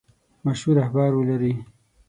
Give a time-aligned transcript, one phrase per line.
[0.45, 1.53] مشهور اخبار ولري.